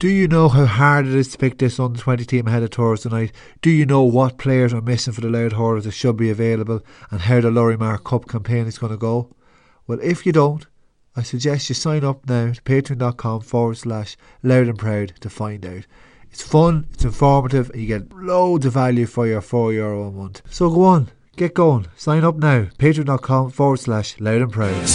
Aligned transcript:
Do 0.00 0.08
you 0.08 0.28
know 0.28 0.48
how 0.48 0.64
hard 0.64 1.06
it 1.06 1.14
is 1.14 1.28
to 1.28 1.36
pick 1.36 1.58
this 1.58 1.78
under 1.78 2.00
20 2.00 2.24
team 2.24 2.46
ahead 2.48 2.62
of 2.62 2.70
tours 2.70 3.02
tonight? 3.02 3.32
Do 3.60 3.68
you 3.68 3.84
know 3.84 4.02
what 4.02 4.38
players 4.38 4.72
are 4.72 4.80
missing 4.80 5.12
for 5.12 5.20
the 5.20 5.28
Louth 5.28 5.52
hurlers 5.52 5.84
that 5.84 5.90
should 5.90 6.16
be 6.16 6.30
available 6.30 6.80
and 7.10 7.20
how 7.20 7.42
the 7.42 7.50
Lory 7.50 7.76
Meagher 7.76 8.02
Cup 8.02 8.26
campaign 8.26 8.66
is 8.66 8.78
going 8.78 8.92
to 8.92 8.96
go? 8.96 9.28
Well, 9.86 9.98
if 10.02 10.24
you 10.24 10.32
don't, 10.32 10.66
I 11.14 11.20
suggest 11.22 11.68
you 11.68 11.74
sign 11.74 12.02
up 12.02 12.26
now 12.26 12.50
to 12.50 12.62
patreon.com 12.62 13.42
forward 13.42 13.76
slash 13.76 14.16
loud 14.42 14.68
and 14.68 14.78
proud 14.78 15.12
to 15.20 15.28
find 15.28 15.66
out. 15.66 15.84
It's 16.30 16.40
fun, 16.40 16.86
it's 16.94 17.04
informative, 17.04 17.68
and 17.68 17.82
you 17.82 17.86
get 17.86 18.10
loads 18.10 18.64
of 18.64 18.72
value 18.72 19.04
for 19.04 19.26
your 19.26 19.42
€4 19.42 19.74
Euro 19.74 20.04
a 20.04 20.10
month. 20.10 20.40
So 20.48 20.70
go 20.70 20.84
on, 20.84 21.10
get 21.36 21.52
going, 21.52 21.88
sign 21.94 22.24
up 22.24 22.36
now, 22.36 22.68
patreon.com 22.78 23.50
forward 23.50 23.80
slash 23.80 24.18
loud 24.18 24.40
and 24.40 24.50
proud. 24.50 24.86